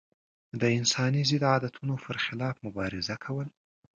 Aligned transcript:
د 0.59 0.63
انساني 0.77 1.21
ضد 1.29 1.43
عادتونو 1.51 1.95
پر 2.03 2.15
خلاف 2.25 2.55
مبارزه 2.65 3.15
کول. 3.25 3.47